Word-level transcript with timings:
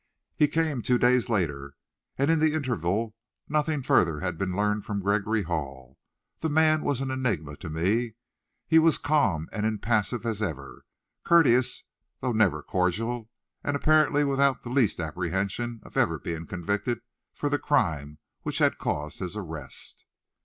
He 0.35 0.47
came 0.47 0.81
two 0.81 0.97
days 0.97 1.29
later, 1.29 1.75
and 2.17 2.31
in 2.31 2.39
the 2.39 2.55
interval 2.55 3.15
nothing 3.47 3.83
further 3.83 4.19
had 4.21 4.35
been 4.35 4.55
learned 4.55 4.83
from 4.83 4.99
Gregory 4.99 5.43
Hall. 5.43 5.99
The 6.39 6.49
man 6.49 6.81
was 6.81 7.01
an 7.01 7.11
enigma 7.11 7.55
to 7.57 7.69
me. 7.69 8.15
He 8.65 8.79
was 8.79 8.97
calm 8.97 9.47
and 9.51 9.63
impassive 9.63 10.25
as 10.25 10.41
ever. 10.41 10.85
Courteous, 11.23 11.83
though 12.19 12.31
never 12.31 12.63
cordial, 12.63 13.29
and 13.63 13.75
apparently 13.75 14.23
without 14.23 14.63
the 14.63 14.69
least 14.71 14.99
apprehension 14.99 15.81
of 15.83 15.95
ever 15.95 16.17
being 16.17 16.47
convicted 16.47 17.01
for 17.31 17.47
the 17.47 17.59
crime 17.59 18.17
which 18.41 18.57
had 18.57 18.79
caused 18.79 19.19
his 19.19 19.37
arrest. 19.37 20.05